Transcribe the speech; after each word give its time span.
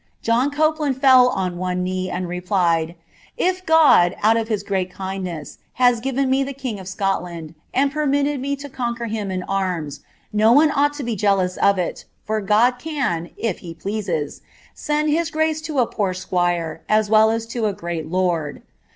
Jchn 0.23 0.51
Copeland 0.51 0.99
fell 0.99 1.27
on 1.29 1.59
one 1.59 1.83
knee, 1.83 2.09
and 2.09 2.27
replied, 2.27 2.87
^ 2.87 2.95
If 3.37 3.63
God, 3.67 4.15
out 4.23 4.35
of 4.35 4.47
his 4.47 4.67
{leat 4.67 4.89
kindness, 4.91 5.59
has 5.73 5.99
given 5.99 6.27
me 6.27 6.43
the 6.43 6.53
king 6.55 6.79
of 6.79 6.87
Scotland, 6.87 7.53
and 7.71 7.91
permitted 7.91 8.39
me 8.39 8.55
to 8.55 8.67
sofiquer 8.67 9.11
him 9.11 9.29
in 9.29 9.43
arms, 9.43 9.99
no 10.33 10.53
one 10.53 10.71
ought 10.71 10.93
to 10.95 11.03
be 11.03 11.15
jealous 11.15 11.55
of 11.57 11.77
it, 11.77 12.05
for 12.23 12.41
God 12.41 12.79
can, 12.79 13.29
if 13.37 13.61
le 13.61 13.75
pieasea, 13.75 14.41
send 14.73 15.11
his 15.11 15.29
grace 15.29 15.61
to 15.61 15.77
a 15.77 15.85
poor 15.85 16.15
squire, 16.15 16.81
as 16.89 17.07
well 17.11 17.29
as 17.29 17.45
to 17.45 17.67
a 17.67 17.71
great 17.73 18.09
lord. 18.09 18.63